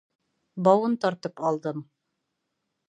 Бауын 0.69 0.97
тартып 1.03 1.45
алдым. 1.51 1.87